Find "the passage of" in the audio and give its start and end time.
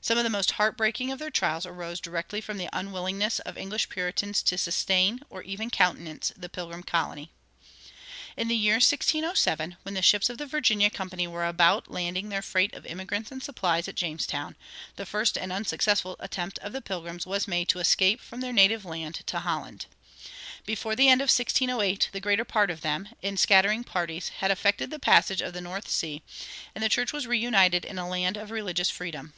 24.90-25.52